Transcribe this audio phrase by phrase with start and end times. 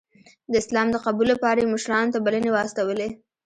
[0.51, 3.09] د اسلام د قبول لپاره یې مشرانو ته بلنې واستولې.